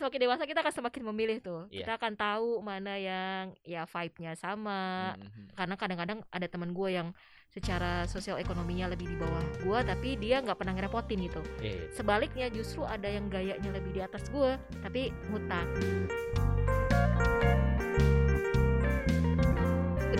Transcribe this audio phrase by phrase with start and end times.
[0.00, 1.62] semakin dewasa kita akan semakin memilih tuh.
[1.68, 1.84] Iya.
[1.84, 5.12] Kita akan tahu mana yang ya vibe-nya sama.
[5.20, 5.52] Mhm.
[5.52, 7.12] Karena kadang-kadang ada teman gue yang
[7.50, 11.42] secara sosial ekonominya lebih di bawah gue, tapi dia nggak pernah ngerepotin gitu.
[11.60, 11.90] Iya.
[11.92, 15.66] Sebaliknya justru ada yang gayanya lebih di atas gue, tapi ngutang.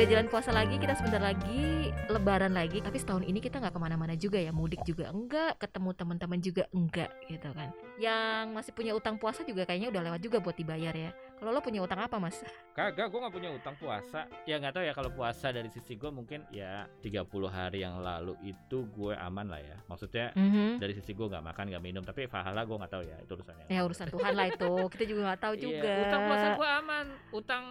[0.01, 3.81] Udah jalan puasa lagi, kita sebentar lagi lebaran lagi Tapi setahun ini kita nggak ke
[3.85, 7.69] mana-mana juga ya Mudik juga enggak, ketemu teman-teman juga enggak gitu kan
[8.01, 11.61] Yang masih punya utang puasa juga kayaknya udah lewat juga buat dibayar ya Kalau lo
[11.61, 12.41] punya utang apa mas?
[12.73, 14.25] Kagak, gue nggak punya utang puasa.
[14.49, 18.41] Ya nggak tahu ya kalau puasa dari sisi gue mungkin ya 30 hari yang lalu
[18.41, 19.77] itu gue aman lah ya.
[19.85, 20.81] Maksudnya Mhm.
[20.81, 23.69] dari sisi gue nggak makan nggak minum tapi pahala gue nggak tahu ya itu urusannya.
[23.69, 27.07] Ya urusan Tuhan lah itu Kita juga nggak tahu Iya, juga Utang puasa gue aman,
[27.37, 27.65] utang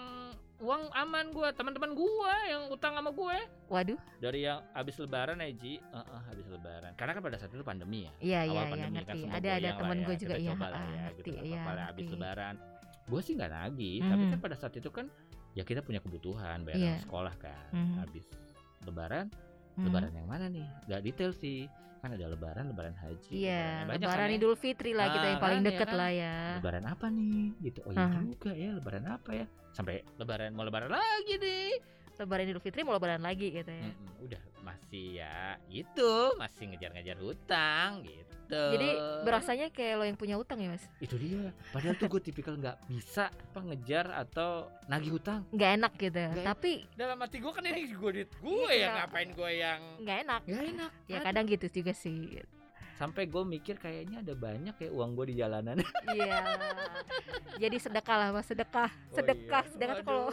[0.60, 3.38] uang aman gue, teman-teman gue yang utang sama gue.
[3.68, 6.92] Waduh, Dari yang habis lebaran ya Ji, Heeh, habis lebaran.
[6.94, 8.12] Karena kan pada saat itu pandemi ya.
[8.20, 10.06] iya iya awal iya pandemi kan Ada ada lah temen ya.
[10.06, 12.56] gue juga iya coba lah ah, ya, ngerti gitu, iya apa-apa lah, habis lebaran.
[13.08, 14.32] Gue sih nggak nagih, tapi Mhm.
[14.32, 15.06] kan pada saat itu kan
[15.52, 16.96] ya kita punya kebutuhan bayar Iya.
[17.02, 17.70] sekolah kan.
[17.72, 17.96] Mhm.
[18.04, 18.26] Habis
[18.84, 19.26] lebaran,
[19.78, 19.86] Mhm.
[19.90, 20.68] lebaran yang mana nih?
[20.88, 21.70] Gak detail sih.
[22.00, 23.28] Kan ada lebaran, lebaran haji.
[23.36, 24.38] Iya, yang banyak lebaran kan ya.
[24.40, 25.98] Idul Fitri lah kita Ah, yang paling kan, ya deket kan?
[26.00, 26.36] lah ya.
[26.56, 27.44] Lebaran apa nih?
[27.60, 27.80] Gitu.
[27.84, 28.20] Oh iya Aha.
[28.24, 29.46] juga ya, lebaran apa ya?
[29.76, 31.72] Sampai lebaran mau lebaran lagi nih.
[32.16, 33.84] Lebaran Idul Fitri mau lebaran lagi gitu ya.
[33.84, 38.26] Mm-mm, udah masih ya itu masih ngejar-ngejar hutang gitu.
[38.50, 38.90] Jadi
[39.22, 40.82] berasanya kayak lo yang punya utang ya mas?
[40.98, 41.54] itu dia.
[41.70, 45.46] Padahal tuh gue tipikal nggak bisa apa ngejar atau nagih hutang.
[45.50, 46.18] Nggak enak gitu.
[46.18, 46.48] Nggak enak.
[46.50, 48.82] Tapi Dalam hati gue kan ini gue duit gue Iya.
[48.82, 50.42] yang ngapain gue yang nggak enak.
[50.46, 50.92] Gak enak.
[51.06, 51.26] Ya Aduh.
[51.26, 52.42] kadang gitu juga sih.
[53.00, 55.80] Sampai gue mikir kayaknya ada banyak ya uang gue di jalanan.
[56.12, 56.60] Iya.
[57.56, 60.28] Jadi sedekah lah mas, sedekah, sedekah, sedekah tuh kalau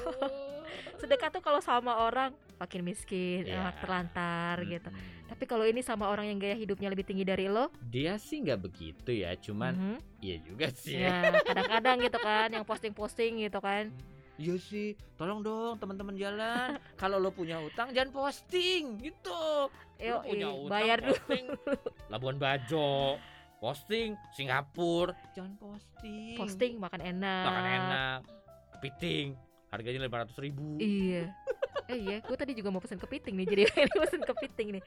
[1.01, 3.71] sedekah tuh kalau sama orang makin miskin, Iya.
[3.71, 4.91] ah, terlantar gitu.
[4.91, 5.31] Mm-mm.
[5.31, 8.61] Tapi kalau ini sama orang yang gaya hidupnya lebih tinggi dari lo, Dia sih nggak
[8.63, 10.99] begitu ya, cuman mhm, iya juga sih.
[10.99, 13.91] ya kadang-kadang gitu kan, yang posting-posting gitu kan.
[14.37, 16.77] Iya sih, tolong dong teman-teman jalan.
[17.01, 19.73] Kalau lo punya utang jangan posting gitu.
[19.97, 21.17] Yo, Lo punya utang, bayar dulu.
[21.17, 21.45] posting
[22.13, 23.17] Labuan Bajo,
[23.59, 26.37] posting Singapura, jangan posting.
[26.37, 27.45] Posting makan enak.
[27.49, 28.19] makan enak,
[28.77, 29.27] kepiting,
[29.69, 30.77] harganya lima ratus ribu.
[30.77, 31.33] Iya.
[31.87, 34.83] Eh iya, gue tadi juga mau pesen kepiting nih, jadi ini pesen kepiting nih.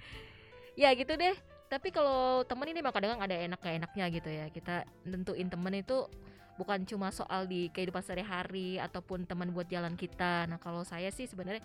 [0.76, 1.32] Ya gitu deh.
[1.72, 4.52] Tapi kalau temen ini mah kadang ada enak enaknya gitu ya.
[4.52, 6.12] Kita nentuin temen itu
[6.60, 10.44] bukan cuma soal di kehidupan sehari-hari ataupun teman buat jalan kita.
[10.52, 11.64] Nah kalau saya sih sebenarnya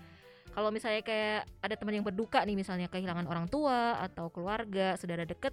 [0.54, 5.26] kalau misalnya kayak ada teman yang berduka nih misalnya kehilangan orang tua atau keluarga, saudara
[5.26, 5.50] deket,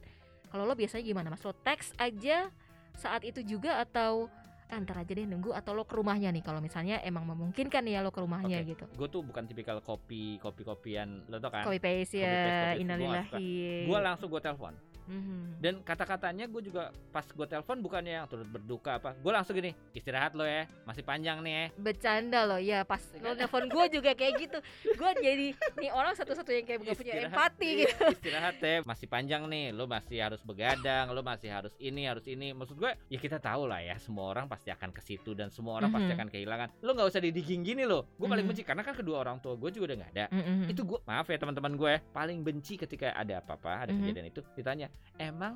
[0.53, 1.41] kalau lo biasanya gimana mas?
[1.41, 2.53] Lo teks aja
[2.93, 4.29] saat itu juga atau
[4.71, 7.99] "Ah, ntar aja deh nunggu atau lo ke rumahnya nih kalau misalnya emang memungkinkan ya
[7.99, 8.77] lo ke rumahnya Oke.
[8.77, 8.85] gitu.
[8.95, 11.65] Gue tuh bukan tipikal kopi kopi kopian lo tau kan?
[11.65, 13.51] Copy paste Copy paste, ya, copy innalillahi.
[13.89, 14.71] Gue langsung gue telepon.
[15.11, 15.59] Mhm.
[15.59, 19.11] Dan kata-katanya gue juga pas gue telepon bukannya yang turut berduka apa.
[19.19, 21.65] Gue langsung gini, istirahat lo ya, masih panjang nih ya.
[21.75, 24.57] Bercanda loh, ya pas lo nelfon gue juga kayak gitu.
[24.95, 28.03] Gue jadi nih orang satu-satunya yang kayak gak punya empati iya, gitu.
[28.15, 29.65] Istirahat ya, masih panjang nih.
[29.75, 32.55] Lo masih harus begadang, lo masih harus ini, harus ini.
[32.55, 35.75] Maksud gue, ya kita tahu lah ya, semua orang pasti akan ke situ dan semua
[35.77, 36.17] orang pasti Mhm.
[36.17, 36.67] akan kehilangan.
[36.81, 38.07] Lo nggak usah didiging gini lo.
[38.15, 38.51] Gue paling Mhm.
[38.55, 40.25] benci karena kan kedua orang tua gue juga udah nggak ada.
[40.31, 40.71] Mhm.
[40.71, 43.99] Itu gue, maaf ya teman-teman gue, paling benci ketika ada apa-apa, ada Mhm.
[44.01, 45.55] kejadian itu ditanya, emang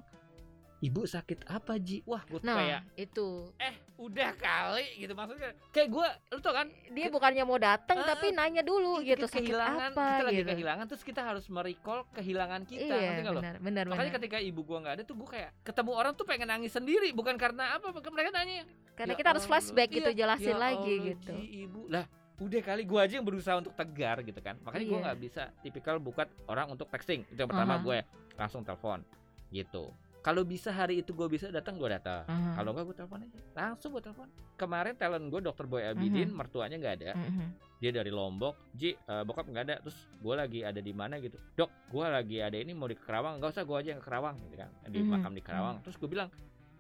[0.78, 2.06] ibu sakit apa Ji?
[2.06, 5.56] Wah, gue Nah, kayak itu eh udah kali gitu maksudnya.
[5.72, 6.68] Kayak gue, lo tau kan?
[6.92, 10.36] dia bukannya mau datang Ah, tapi nanya dulu Kita gitu sakit kehilangan, apa kita lagi
[10.38, 10.50] gitu.
[10.52, 14.18] kehilangan terus kita harus merecall kehilangan kita, iya, ngerti benar, benar, Makanya benar.
[14.20, 17.34] ketika ibu gua nggak ada tuh gua kayak ketemu orang tuh pengen nangis sendiri bukan
[17.36, 20.94] karena apa mereka nanya Karena "Ya kita harus Allah, flashback gitu, iya, jelasin ya lagi
[20.94, 21.34] Allah, gitu.
[21.34, 22.06] Ji, ibu lah
[22.36, 25.06] udah kali gua aja yang berusaha untuk tegar gitu kan makanya gua Iya.
[25.08, 27.82] nggak bisa tipikal bukat orang untuk texting itu yang pertama Aha.
[27.82, 27.98] gue
[28.36, 29.00] langsung telepon
[29.56, 29.96] gitu.
[30.20, 32.26] Kalau bisa hari itu gue bisa datang gue datang.
[32.26, 32.58] Aha.
[32.58, 33.40] kalau nggak gue telepon aja.
[33.54, 34.26] Langsung gue telepon.
[34.56, 36.36] Kemarin talent gue dokter Boy Abidin Mhm.
[36.36, 37.12] mertuanya nggak ada.
[37.16, 37.48] Mhm.
[37.76, 38.56] dia dari Lombok.
[38.74, 39.76] Ji eh, bokap nggak ada.
[39.80, 41.38] Terus gue lagi ada di mana gitu.
[41.54, 43.38] Dok gue lagi ada ini mau di Kerawang.
[43.38, 44.70] Nggak usah gue aja yang ke Kerawang gitu kan.
[44.84, 45.76] Di Mhm, makam di Kerawang.
[45.82, 46.30] Terus gue bilang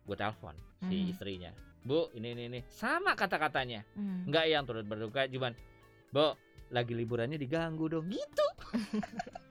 [0.01, 1.11] gue telepon si Mhm.
[1.11, 1.51] istrinya.
[1.79, 2.59] Bu ini ini ini.
[2.65, 3.85] Sama kata-katanya.
[3.93, 4.25] Mhm.
[4.25, 5.53] nggak yang turut berduka cuman
[6.09, 6.33] bu
[6.71, 8.09] lagi liburannya diganggu dong.
[8.09, 8.45] Gitu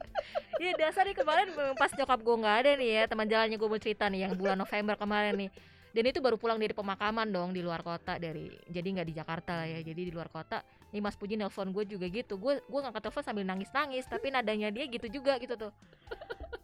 [0.54, 3.80] Iya dasar nih kemarin pas nyokap gue nggak ada nih ya teman jalannya gue mau
[3.80, 5.50] cerita nih yang bulan November kemarin nih.
[5.94, 9.62] Dan itu baru pulang dari pemakaman dong di luar kota dari jadi nggak di Jakarta
[9.62, 10.62] ya jadi di luar kota.
[10.90, 14.30] Nih Mas Puji nelpon gue juga gitu gue gue ngangkat telepon sambil nangis nangis tapi
[14.30, 15.72] nadanya dia gitu juga gitu tuh.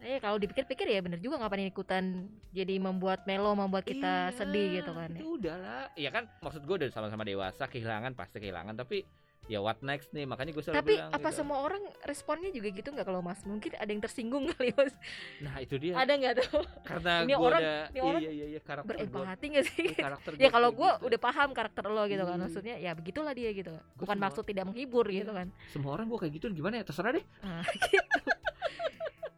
[0.00, 4.66] Eh kalau dipikir-pikir ya bener juga ngapain ikutan jadi membuat melo membuat kita Iya, sedih
[4.80, 5.18] gitu kan ya.
[5.20, 9.04] itu udahlah ya kan maksud gue udah sama-sama dewasa kehilangan pasti kehilangan tapi
[9.50, 11.36] ya what next nih makanya gue selalu Tapi bilang apa gitu.
[11.36, 13.42] semua orang responnya juga gitu nggak kalau Mas?
[13.42, 14.94] Mungkin ada yang tersinggung kali Mas.
[15.38, 18.60] nah itu dia Ada nggak tuh karena Ini orang- ada ini orang iya iya iya
[18.60, 19.86] karakter berempati nggak sih?
[19.92, 21.04] karakter ya gua kalau gue gitu.
[21.04, 22.40] udah paham karakter lo gitu kan Iya.
[22.40, 26.18] maksudnya ya begitulah dia gitu bukan semua- maksud tidak menghibur gitu kan semua orang gue
[26.20, 28.30] kayak gitu gimana ya terserah deh Nah, gitu.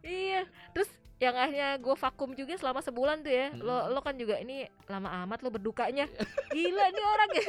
[0.02, 3.88] iya terus yang akhirnya gue vakum juga selama sebulan tuh ya lo Hmm.
[3.88, 6.10] lo kan juga ini lama amat lo berdukanya
[6.52, 7.46] gila nih orang ya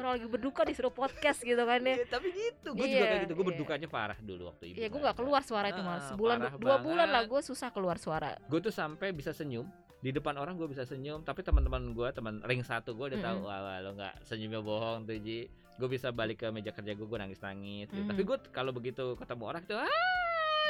[0.00, 1.94] orang lagi berduka disuruh podcast gitu kan ya.
[1.94, 2.68] Iya, tapi gitu.
[2.72, 3.32] Gue juga Iya, kayak gitu.
[3.32, 3.50] Gue iya.
[3.52, 5.20] berdukanya parah dulu waktu ibu Iya gue nggak nggak ada.
[5.20, 8.34] keluar suara itu malah Ah, sebulan dua bulan lah gue susah keluar suara.
[8.44, 9.68] Gue tuh sampai bisa senyum.
[10.00, 13.38] Di depan orang gue bisa senyum tapi teman-teman gue teman ring satu gue udah tahu
[13.38, 13.46] Mm-mm.
[13.46, 15.44] wah, wah, lo nggak senyumnya bohong tuh Ji.
[15.76, 18.04] Gue bisa balik ke meja kerja gue gue nangis nangis gitu.
[18.04, 19.76] Tapi gue kalau begitu ketemu orang tuh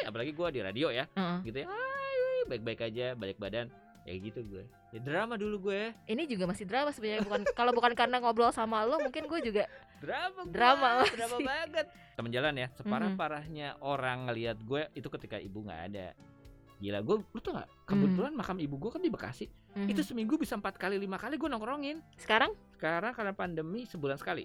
[0.00, 1.04] apalagi gue di radio ya
[1.42, 2.16] gitu ya hai
[2.48, 3.68] baik baik aja balik badan
[4.10, 4.64] ya gitu gue.
[4.90, 5.94] Ya drama dulu gue.
[6.04, 9.64] Ini juga masih drama sebenarnya bukan kalau bukan karena ngobrol sama lo mungkin gue juga
[9.98, 11.46] drama gua, Drama drama masih.
[11.46, 11.86] banget.
[12.12, 16.12] Temen jalan ya separah parahnya orang ngelihat gue itu ketika ibu nggak ada.
[16.76, 19.46] Gila gue lu tau gak kebetulan makam ibu gue kan di Bekasi.
[19.70, 19.86] Mhm.
[19.86, 22.02] itu seminggu bisa empat kali lima kali gue nongkrongin.
[22.16, 22.50] Sekarang?
[22.72, 24.42] Sekarang karena pandemi sebulan sekali.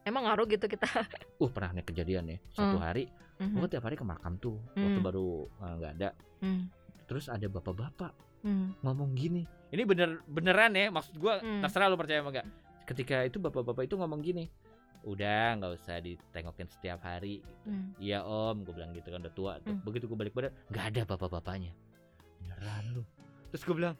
[0.00, 0.86] Emang ngaruh gitu kita?
[1.42, 2.84] Uh pernah nih kejadian ya satu Hmm.
[2.84, 3.04] hari.
[3.36, 3.56] Mhm.
[3.56, 5.02] gue tiap hari ke makam tuh waktu Hmm.
[5.02, 5.28] baru
[5.58, 6.08] uh, nggak ada.
[6.38, 6.68] Hmm.
[7.10, 8.72] Terus ada bapak-bapak Hmm.
[8.80, 11.60] ngomong gini ini bener beneran ya maksud gue Hmm.
[11.60, 12.46] terserah lu percaya apa enggak
[12.86, 14.46] ketika itu bapak-bapak itu ngomong gini
[15.02, 17.92] udah nggak usah ditengokin setiap hari Hmm.
[17.96, 19.72] iya om gue bilang gitu kan udah tua tuh.
[19.72, 19.82] Hmm.
[19.82, 21.72] begitu gue balik badan nggak ada bapak-bapaknya
[22.38, 23.02] beneran lu
[23.48, 23.98] terus gue bilang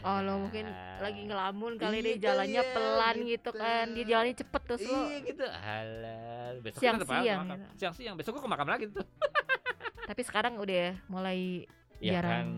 [0.00, 0.64] Oh lo mungkin
[0.96, 3.50] lagi ngelamun kali Iya deh kali jalannya ya, pelan gitu gitu.
[3.52, 7.58] kan dia jalannya cepet terus lo iya gitu halal besok Siang-siang makam.
[7.58, 7.70] gitu.
[7.76, 9.02] siang-siang besok gue ke makam lagi tuh
[10.06, 11.66] tapi sekarang udah mulai
[12.00, 12.48] ya kan Jarang.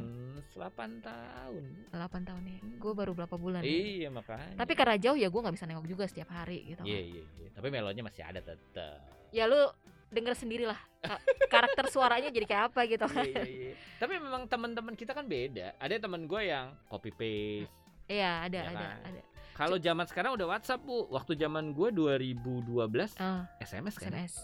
[0.53, 3.69] 8 tahun 8 tahun ya gue baru berapa bulan ya.
[3.69, 7.01] iya makanya tapi karena jauh ya gue nggak bisa nengok juga setiap hari gitu iya
[7.01, 9.01] iya iya tapi melonya masih ada tetap
[9.31, 9.59] ya lu
[10.13, 13.75] denger sendirilah ka- karakter suaranya jadi kayak apa gitu iya, iya, iya.
[13.97, 15.73] Tapi memang teman-teman kita kan beda.
[15.79, 17.73] Ada teman gue yang copy paste.
[18.07, 18.99] iya ada Ya ada kan?
[19.09, 19.21] ada
[19.53, 21.09] Kalau zaman sekarang udah WhatsApp bu.
[21.09, 24.11] Waktu zaman gue 2012 Ah, SMS kan.
[24.11, 24.35] sms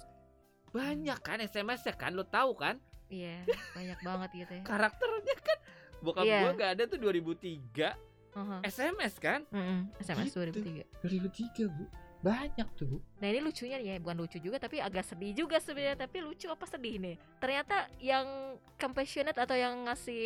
[0.70, 2.12] Banyak kan SMS ya kan.
[2.12, 2.80] Lo tahu kan?
[3.08, 5.58] Iya banyak banget gitu ya Karakternya kan.
[5.99, 6.38] Bokap Iya.
[6.40, 7.99] gue gak ada tuh 2003
[8.31, 8.62] Aha.
[8.62, 9.43] SMS kan.
[9.50, 10.62] Mm-mm, sms Gitu.
[10.62, 11.84] 2003 2003 bu.
[12.19, 12.96] Banyak tuh bu.
[13.16, 15.99] Nah ini lucunya nih ya, bukan lucu juga tapi agak sedih juga sebenarnya.
[15.99, 17.16] Tapi lucu apa sedih nih?
[17.37, 18.26] Ternyata yang
[18.75, 20.22] compassionate atau yang ngasih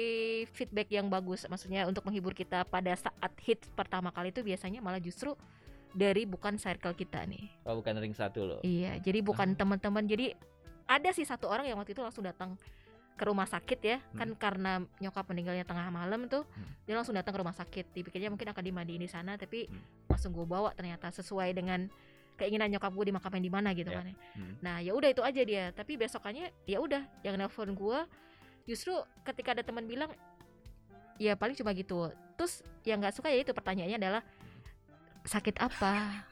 [0.51, 5.01] feedback yang bagus, maksudnya untuk menghibur kita pada saat hits pertama kali itu biasanya malah
[5.01, 5.33] justru
[5.91, 7.49] dari bukan circle kita nih.
[7.63, 8.61] Oh bukan ring satu loh.
[8.63, 9.57] Iya, jadi bukan Ah.
[9.59, 10.05] teman-teman.
[10.05, 10.33] Jadi
[10.93, 12.61] ada sih satu orang yang waktu itu langsung datang
[13.13, 16.65] ke rumah sakit ya, kan karena nyokap meninggalnya tengah malam tuh, Hmm.
[16.85, 17.93] dia langsung datang ke rumah sakit.
[17.93, 19.79] Dipikirnya mungkin akan dimandiin di sana, tapi Hmm.
[20.09, 21.87] langsung gue bawa ternyata sesuai dengan
[22.35, 24.01] keinginan nyokap gue dimakamin di mana gitu Ya.
[24.01, 24.07] kan.
[24.09, 24.15] ya.
[24.35, 24.55] Hmm.
[24.61, 25.65] Nah ya udah itu aja dia.
[25.71, 27.99] Tapi besokannya ya udah yang nelpon gue
[28.65, 30.11] justru ketika ada teman bilang
[31.21, 32.11] ya paling cuma gitu.
[32.35, 34.23] Terus yang nggak suka ya itu pertanyaannya adalah
[35.23, 36.25] sakit apa?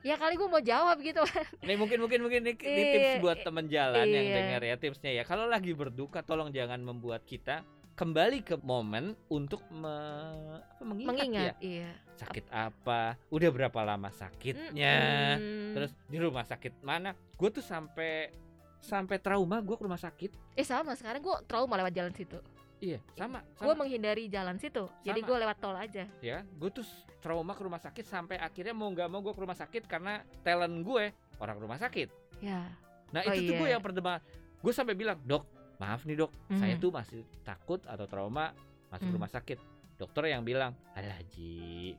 [0.00, 1.20] Ya kali gue mau jawab gitu
[1.60, 4.36] Ini mungkin mungkin mungkin ini, ini Iya, tips buat teman jalan yang iya.
[4.36, 5.22] dengar ya tipsnya ya.
[5.22, 7.60] Kalau lagi berduka tolong jangan membuat kita
[7.92, 14.08] kembali ke momen untuk me- apa, mengingat, ya mengingat iya sakit apa, udah berapa lama
[14.08, 14.96] sakitnya,
[15.36, 15.72] Mm-mm.
[15.72, 17.12] terus di rumah sakit mana.
[17.32, 18.32] Gue tuh sampai
[18.80, 20.32] sampai trauma gue ke rumah sakit.
[20.52, 22.40] eh sama sekarang gue trauma lewat jalan situ
[22.80, 23.44] Iya, sama.
[23.54, 25.28] gue menghindari jalan situ jadi Sama.
[25.28, 26.86] gue lewat tol aja ya, gue tuh
[27.18, 30.80] trauma ke rumah sakit sampai akhirnya mau nggak mau gue ke rumah sakit karena talent
[30.80, 31.04] gue
[31.36, 32.08] orang rumah sakit.
[32.38, 32.72] ya
[33.10, 33.74] Nah Oh, itu tuh gue iya.
[33.74, 34.16] yang pertama
[34.56, 35.44] gue sampai bilang dok
[35.76, 36.80] maaf nih dok saya Mhm.
[36.80, 38.56] tuh masih takut atau trauma
[38.88, 39.16] masuk Mhm.
[39.16, 39.58] rumah sakit
[39.94, 41.92] dokter yang bilang alah Ji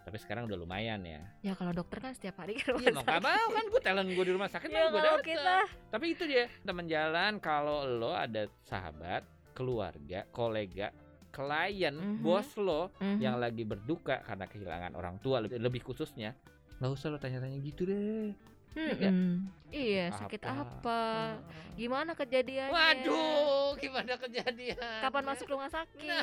[0.00, 3.02] tapi sekarang udah lumayan ya ya kalau dokter kan setiap hari ke rumah iya mau
[3.02, 3.28] gak sakit.
[3.28, 5.56] mau kan gue talent gue di rumah sakit ya gue kita
[5.90, 9.22] tapi itu dia teman jalan kalau lo ada sahabat
[9.58, 10.94] keluarga kolega
[11.28, 12.22] klien Mhm.
[12.22, 13.18] bos lo Mhm.
[13.18, 16.38] yang lagi berduka karena kehilangan orang tua lebih, lebih khususnya
[16.78, 18.30] nggak usah lo tanya-tanya gitu deh
[18.78, 19.50] Mm-mm.
[19.68, 21.34] iya sakit apa,
[21.74, 24.78] gimana kejadiannya Waduh, gimana kejadian?
[24.78, 26.22] kapan masuk rumah sakit Nah,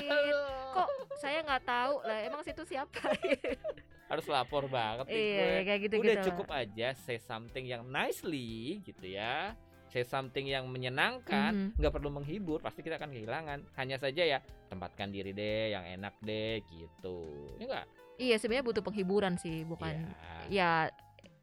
[0.72, 0.88] kok
[1.20, 2.96] saya nggak tahu lah emang situ siapa
[4.06, 5.66] harus lapor banget iya gue.
[5.66, 9.58] kayak gitu Udah cukup aja say something yang nicely gitu ya.
[9.96, 11.80] Say something yang menyenangkan, Mhm.
[11.80, 13.64] nggak perlu menghibur, pasti kita akan kehilangan.
[13.80, 17.16] Hanya saja ya tempatkan diri deh yang enak deh gitu.
[17.56, 17.86] Ya enggak?
[18.16, 19.92] iya sebenarnya butuh penghiburan sih bukan
[20.48, 20.48] Iya.
[20.48, 20.70] ya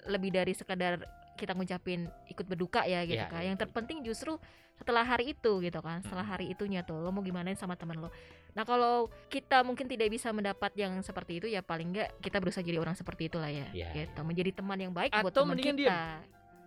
[0.08, 1.04] lebih dari sekedar
[1.36, 3.44] kita ngucapin ikut berduka ya gitu Iya, kan.
[3.44, 4.40] iya, Yang terpenting justru
[4.74, 6.00] setelah hari itu gitu kan.
[6.00, 6.32] Setelah Mm-mm.
[6.32, 8.08] hari itunya tuh lo mau gimanain sama teman lo.
[8.52, 12.60] Nah, kalau kita mungkin tidak bisa mendapat yang seperti itu ya paling enggak kita berusaha
[12.60, 13.68] jadi orang seperti itulah ya.
[13.72, 14.20] Iya, gitu.
[14.24, 16.00] Menjadi teman yang baik buat Atau teman mendingan kita.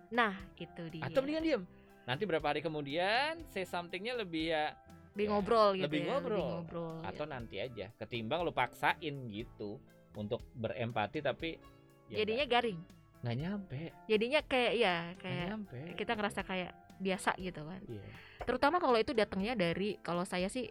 [0.08, 1.02] Nah, itu dia.
[1.02, 1.62] Atau mendingan diem.
[2.04, 4.74] Nanti berapa hari kemudian say somethingnya lebih ya
[5.12, 6.06] lebih ya, ngobrol gitu lebih ya.
[6.08, 6.36] ngobrol.
[6.36, 6.94] Lebih ngobrol.
[7.02, 9.80] atau nanti aja ketimbang lu paksain gitu
[10.12, 11.56] untuk berempati tapi
[12.06, 12.78] ya Jadinya garing.
[13.18, 17.80] nggak- nyampe Jadinya kayak ya kayak nyampe kita ngerasa kayak biasa gitu kan.
[17.82, 18.04] Iya.
[18.38, 20.68] terutama kalau itu datangnya dari kalau saya sih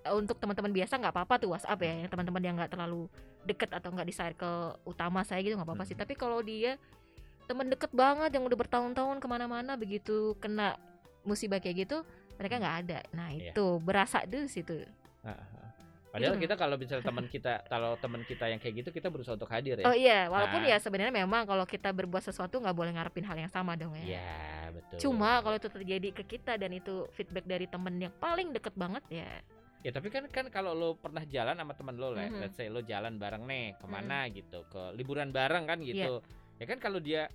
[0.00, 3.08] eh, untuk teman-teman biasa nggak apa-apa tuh WhatsApp ya yang teman-teman yang nggak terlalu
[3.40, 6.02] deket atau nggak di circle utama saya gitu nggak apa-apa sih Mhm.
[6.02, 6.76] tapi kalau dia
[7.44, 10.76] teman deket banget yang udah bertahun-tahun ke mana-mana begitu kena
[11.22, 12.00] musibah kayak gitu
[12.34, 13.52] mereka nggak ada nah Iya.
[13.52, 14.80] itu berasa deh situ
[15.22, 15.68] Ah, ah.
[16.10, 16.46] Padahal Itu.
[16.46, 19.74] kita kalau misalnya teman kita, kalau teman kita yang kayak gitu, kita berusaha untuk hadir
[19.74, 19.84] ya.
[19.84, 20.70] oh iya walaupun Nah.
[20.70, 24.14] ya sebenarnya memang kalau kita berbuat sesuatu nggak boleh ngarepin hal yang sama dong ya
[24.14, 24.38] Iya,
[24.70, 24.98] betul.
[25.00, 29.02] cuma kalau itu terjadi ke kita dan itu feedback dari temen yang paling deket banget
[29.10, 29.26] ya
[29.80, 32.40] ya tapi kan kan kalau lo pernah jalan sama teman lo, le- Mhm.
[32.40, 36.22] let's say lo jalan bareng nih ke mana gitu, ke liburan bareng kan gitu.
[36.54, 37.26] Ya kan kalau dia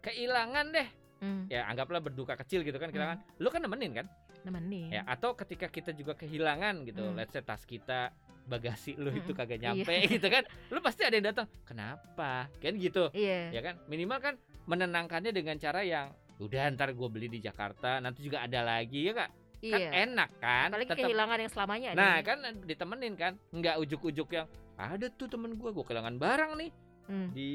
[0.00, 2.94] kehilangan deh, hmm, ya anggaplah berduka kecil gitu kan, Hmm.
[2.94, 3.18] kehilangan.
[3.36, 4.06] Lo kan nemenin kan?
[4.38, 7.14] nemenin Ya, atau ketika kita juga kehilangan gitu, Hmm.
[7.14, 8.14] let's say tas kita
[8.46, 9.36] bagasi lo itu Mm-mm.
[9.36, 9.64] kagak Iya.
[9.74, 11.46] nyampe gitu kan, lo pasti ada yang datang.
[11.64, 12.46] Kenapa?
[12.56, 13.10] Kan gitu.
[13.12, 16.08] iya ya kan minimal kan menenangkannya dengan cara yang
[16.38, 19.30] udah ntar gue beli di Jakarta nanti juga ada lagi ya kak
[19.60, 22.22] kan iya enak kan apalagi Tetep- kehilangan yang selamanya nah nih.
[22.22, 26.70] kan ditemenin kan nggak ujuk-ujuk yang ada tuh temen gue gue kehilangan barang nih
[27.08, 27.32] Hmm.
[27.32, 27.52] di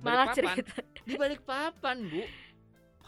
[0.00, 0.72] malah balik papan cerita.
[1.04, 2.22] Di balik papan bu.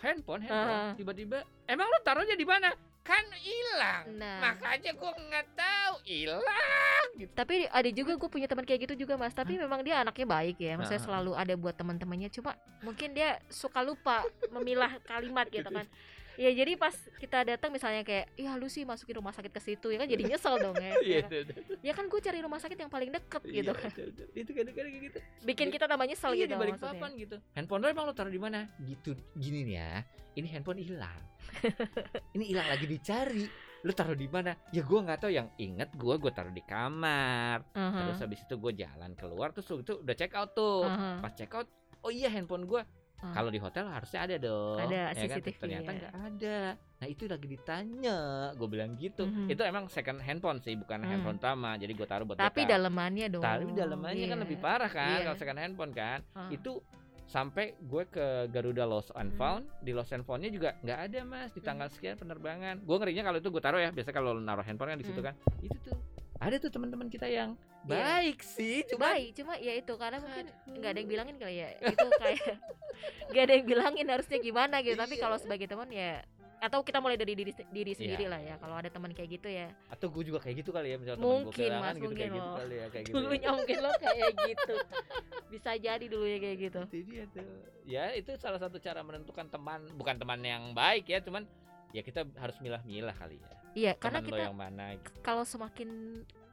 [0.02, 1.00] Handphone handphone.
[1.00, 2.68] Tiba-tiba emang lo taruhnya di mana
[3.02, 8.62] kan hilang nah makanya gue nggak tahu hilang gitu tapi ada juga gue punya teman
[8.62, 11.06] kayak gitu juga mas tapi memang dia anaknya baik ya maksudnya Ah.
[11.10, 15.84] selalu ada buat teman-temannya cuma mungkin dia suka lupa memilah kalimat gitu kan
[16.32, 19.92] ya jadi pas kita datang misalnya kayak ya lu sih masukin rumah sakit ke situ
[19.92, 21.28] ya kan jadi nyesel dong ya Iya, ya kan?
[21.28, 21.52] itu, itu.
[21.82, 23.90] ya kan gue cari rumah sakit yang paling deket gitu Iya, kan
[24.32, 26.96] itu, kadang-kadang kayak gitu bikin kita tambah nyesel iya, gitu di balik maksudnya.
[26.96, 27.36] papan gitu.
[27.52, 28.64] Handphone lo emang lo taruh di mana?
[28.80, 29.90] Gitu gini nih ya.
[30.32, 31.20] Ini handphone hilang.
[32.34, 33.44] ini hilang lagi dicari.
[33.82, 34.54] Lo taruh di mana?
[34.70, 35.30] Ya gua nggak tahu.
[35.30, 37.66] Yang inget gua gua taruh di kamar.
[37.72, 40.84] Aha, Terus habis itu gua jalan keluar terus itu udah check out tuh.
[40.84, 41.18] aha.
[41.18, 41.66] Pas check out,
[42.00, 42.86] oh iya handphone gua.
[43.18, 43.30] Ah.
[43.32, 44.78] Kalau di hotel harusnya ada dong.
[44.78, 45.38] Ada ya kan?
[45.38, 45.94] CCTV, Ternyata ya.
[45.94, 46.58] nggak ada.
[46.98, 48.18] Nah itu lagi ditanya.
[48.52, 49.22] Gue bilang gitu.
[49.22, 49.46] Mhm.
[49.46, 51.06] Itu emang second handphone sih, bukan Hmm.
[51.08, 51.70] handphone utama.
[51.74, 54.42] Jadi gue taruh buat tapi dalemannya dong Tapi dalamannya kan Iya.
[54.42, 55.24] lebih parah kan Iya.
[55.24, 56.18] kalau second handphone kan.
[56.34, 56.50] Ah.
[56.50, 56.82] Itu
[57.24, 59.38] sampai gue ke Garuda Lost and Hmm.
[59.38, 62.80] Found di Lost and Foundnya juga nggak ada mas di tanggal sekian penerbangan.
[62.80, 63.90] Gue ngerinya kalau itu gue taruh ya.
[63.90, 65.30] Biasa kalau naruh handphone kan di situ Hmm.
[65.30, 65.34] kan.
[65.58, 65.96] Itu tuh
[66.36, 68.02] ada tuh teman-teman kita yang Iya.
[68.02, 71.68] baik sih, cuma baik cuma ya itu karena mungkin nggak ada yang bilangin kali ya
[71.82, 72.42] itu kayak
[73.30, 75.22] nggak ada yang bilangin harusnya gimana gitu tapi Iya.
[75.22, 76.22] kalau sebagai teman ya
[76.62, 78.54] atau kita mulai dari diri, diri sendiri Iya, lah ya iya.
[78.56, 81.70] kalau ada teman kayak gitu ya atau gue juga kayak gitu kali ya misalnya Mungkin,
[81.74, 82.56] Mas, gitu mungkin kayak gitu loh.
[82.56, 83.14] kali ya kayak gitu.
[83.18, 84.74] dulunya mungkin lo kayak gitu
[85.50, 87.44] bisa jadi dulunya kayak gitu Itu dia tuh.
[87.82, 91.42] Ya itu salah satu cara menentukan teman, bukan teman yang baik ya, cuman
[91.90, 93.50] ya kita harus milah-milah kali ya.
[93.74, 95.10] iya karena Teman lo kita yang mana gitu.
[95.20, 95.88] kalau semakin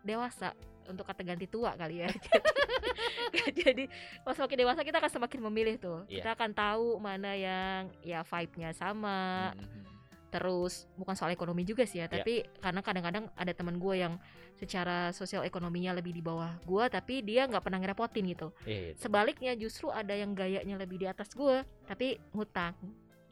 [0.01, 2.09] dewasa untuk kata ganti tua kali ya
[3.61, 3.85] jadi
[4.21, 6.23] pas semakin dewasa kita akan semakin memilih tuh Iya.
[6.23, 9.85] kita akan tahu mana yang ya vibe-nya sama Mhm.
[10.29, 12.13] Terus bukan soal ekonomi juga sih ya Iya.
[12.15, 14.13] tapi karena kadang-kadang ada teman gue yang
[14.53, 19.01] secara sosial ekonominya lebih di bawah gue tapi dia nggak pernah ngerepotin gitu Iya, itu.
[19.01, 22.77] sebaliknya justru ada yang gayanya lebih di atas gue tapi ngutang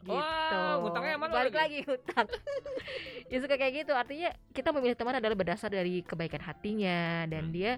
[0.00, 1.82] gitu Wah, ngutangnya mana balik lagi?
[1.82, 2.26] lagi ngutang
[3.30, 7.52] ya suka kayak gitu artinya kita memilih teman adalah berdasar dari kebaikan hatinya dan Hmm.
[7.52, 7.72] dia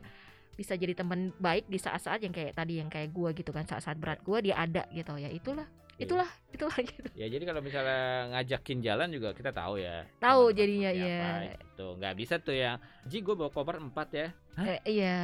[0.52, 3.96] bisa jadi teman baik di saat-saat yang kayak tadi yang kayak gue gitu kan saat-saat
[3.96, 5.89] berat gue dia ada gitu ya itulah Iya.
[6.00, 10.08] Itulah itulah gitu Ya jadi kalau misalnya ngajakin jalan juga kita tahu ya.
[10.18, 11.20] Tahu teman jadinya, iya.
[11.20, 11.86] apa gitu.
[12.00, 14.28] Nggak bisa tuh yang, Ji gue bawa koper empat ya.
[14.56, 14.66] Hah?
[14.66, 15.16] Eh, iya.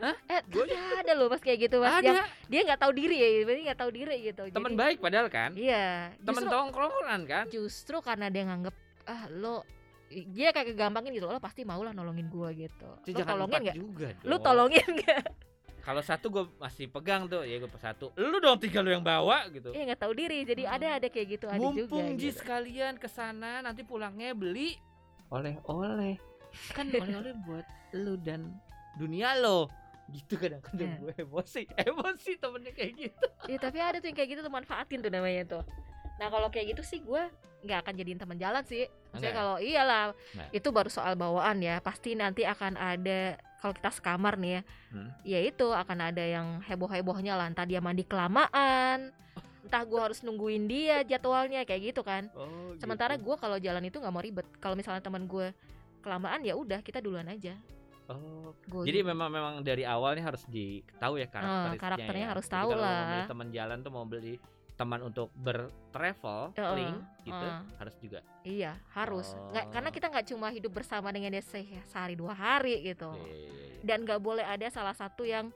[0.00, 0.16] Hah?
[0.28, 2.00] Eh, tapi ada loh mas kayak gitu mas.
[2.00, 4.42] Yang Ada dia nggak tahu diri ya, berarti nggak tahu diri gitu.
[4.52, 5.50] teman Jadi, baik padahal kan.
[5.56, 6.12] Iya.
[6.20, 7.44] Temen Justru, tongkrongan kan.
[7.52, 8.74] justru karena dia nganggep
[9.06, 9.62] ah lo
[10.06, 12.90] dia kayak kegampangin gitu lo pasti mau lah nolongin gua gitu.
[13.06, 13.76] Itu Lo tolongin nggak?
[13.76, 14.08] juga
[14.38, 14.44] dong.
[14.46, 15.24] tolongin nggak?
[15.86, 18.10] Kalau satu gue masih pegang tuh, ya gue satu.
[18.18, 19.70] Lu dong tiga lu yang bawa gitu.
[19.70, 20.42] Iya nggak tahu diri.
[20.42, 20.74] Jadi Hmm.
[20.74, 21.86] ada ada kayak gitu ada juga.
[21.86, 22.34] Mumpung gitu.
[22.34, 24.74] sekalian ke sana nanti pulangnya beli
[25.30, 26.18] oleh-oleh.
[26.74, 27.62] Kan oleh-oleh buat
[27.94, 28.50] lu dan
[28.98, 29.70] dunia lo.
[30.06, 30.98] Gitu kadang-kadang Iya.
[31.00, 31.62] gue emosi.
[31.78, 33.26] Emosi temennya kayak gitu.
[33.46, 35.62] Iya tapi ada tuh yang kayak gitu tuh manfaatin tuh namanya tuh.
[36.16, 37.22] Nah kalau kayak gitu sih gue
[37.58, 38.84] nggak akan jadiin teman jalan sih.
[39.10, 39.34] Maksudnya Enggak.
[39.36, 40.48] kalau iyalah Nah.
[40.50, 41.78] itu baru soal bawaan ya.
[41.78, 45.10] Pasti nanti akan ada kalau kita sekamar nih ya, Hmm.
[45.24, 47.46] ya itu akan ada yang heboh hebohnya lah.
[47.46, 49.10] Entah dia mandi kelamaan,
[49.60, 53.26] entah gue harus nungguin dia jadwalnya kayak gitu kan Oh, sementara gitu.
[53.26, 55.50] gue kalau jalan itu nggak mau ribet kalau misalnya teman gue
[55.98, 57.58] kelamaan ya udah kita duluan aja
[58.06, 59.10] Oh, Gua jadi juga.
[59.10, 61.82] memang memang dari awalnya harus ditahu ya karakteristiknya.
[61.82, 62.30] karakternya ya.
[62.30, 63.02] harus Jadi tahu kalau mau lah.
[63.04, 64.34] beli teman jalan tuh mau beli
[64.76, 67.60] teman untuk bertravel, Heeh, link gitu, heeh.
[67.76, 68.20] harus juga.
[68.42, 69.94] iya harus nggak karena Oh.
[69.94, 73.80] kita nggak cuma hidup bersama dengan dia se- sehari dua hari gitu Iya, iya, iya.
[73.82, 75.48] dan nggak boleh ada salah satu yang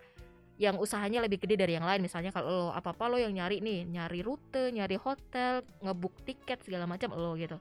[0.57, 3.61] yang usahanya lebih gede dari yang lain misalnya kalau lo apa apa lo yang nyari
[3.61, 7.57] nih nyari rute nyari hotel ngebook tiket segala macam lo gitu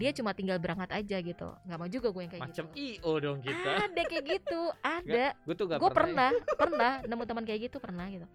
[0.00, 1.48] dia cuma tinggal berangkat aja gitu.
[1.68, 2.80] Nggak mau juga gue yang kayak macam gitu.
[3.04, 3.70] IO dong kita.
[3.84, 4.60] ada kayak gitu.
[4.80, 5.26] Ada.
[5.44, 6.30] Gue tuh gak gue pernah.
[6.32, 6.40] ya.
[6.40, 8.26] pernah pernah nemu teman kayak gitu pernah gitu.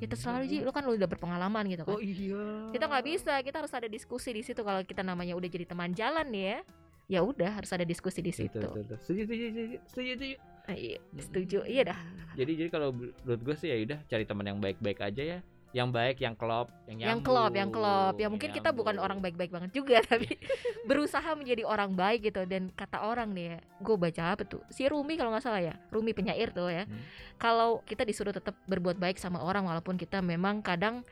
[0.00, 0.64] Ya terserah lu Ji.
[0.64, 1.92] Lo kan lu udah berpengalaman gitu kan.
[1.92, 2.72] Oh iya.
[2.72, 3.34] kita nggak bisa.
[3.44, 4.60] Kita harus ada diskusi di situ.
[4.64, 6.64] Kalau kita namanya udah jadi teman jalan ya
[7.10, 8.62] ya udah harus ada diskusi di situ.
[8.62, 10.38] setuju, setuju, setuju, setuju.
[10.70, 11.58] Ah, iya, setuju.
[11.66, 12.00] Iya dah.
[12.38, 15.38] Jadi jadi kalau menurut gue sih ya udah cari teman yang baik-baik aja ya.
[15.70, 18.94] Yang baik, yang klop, yang yang klop yang klop ya nyambung, mungkin yang kita bukan
[18.98, 19.06] nyambung.
[19.06, 20.34] orang baik-baik banget juga tapi
[20.82, 24.84] berusaha menjadi orang baik gitu dan kata orang nih ya gue baca apa tuh si
[24.84, 26.98] Rumi kalau nggak salah ya Rumi penyair tuh ya Hmm.
[27.38, 31.06] kalau kita disuruh tetap berbuat baik sama orang walaupun kita memang kadang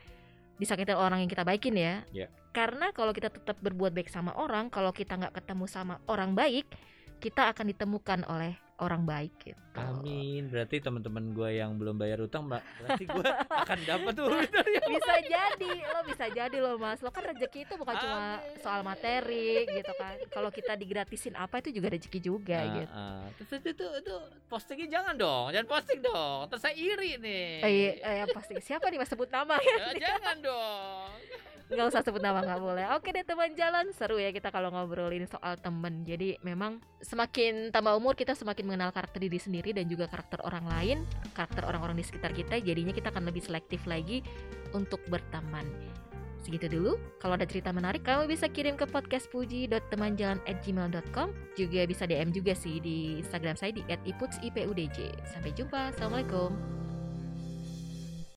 [0.55, 2.27] disakitin orang yang kita baikin ya Ya.
[2.51, 6.67] karena kalau kita tetap berbuat baik sama orang kalau kita nggak ketemu sama orang baik
[7.19, 10.47] kita akan ditemukan oleh orang baik gitu Amin.
[10.47, 13.23] Berarti teman-teman gue yang belum bayar utang, Mbak, berarti gue
[13.63, 14.27] akan dapat tuh
[14.91, 18.59] bisa jadi lo bisa jadi lo mas lo kan rezeki itu bukan cuma Amin.
[18.59, 23.23] soal materi gitu kan kalau kita digratisin apa itu juga rezeki juga Ah, gitu ah.
[23.37, 26.39] Terus itu, itu, itu postingnya jangan dong, jangan posting dong.
[26.47, 27.47] Terus saya iri nih.
[27.61, 31.07] eh, eh, yang pasti siapa nih mas sebut nama ya Ya, jangan dong.
[31.69, 35.23] nggak usah sebut nama nggak boleh oke deh teman jalan seru ya kita kalau ngobrolin
[35.23, 40.05] soal temen jadi memang semakin tambah umur kita semakin mengenal karakter diri sendiri dan juga
[40.05, 41.01] karakter orang lain
[41.33, 44.21] karakter orang-orang di sekitar kita jadinya kita akan lebih selektif lagi
[44.77, 45.65] untuk berteman.
[46.39, 46.95] Segitu dulu.
[47.19, 53.19] Kalau ada cerita menarik kamu bisa kirim ke podcastpuji.temanjalan@gmail.com juga bisa DM juga sih di
[53.19, 55.91] Instagram saya di @iputsipudj sampai jumpa.
[55.91, 56.79] Assalamualaikum